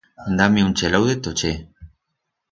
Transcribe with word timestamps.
Da-me 0.37 0.61
un 0.67 0.73
chelau 0.79 1.03
de 1.09 1.15
tochet. 1.23 1.57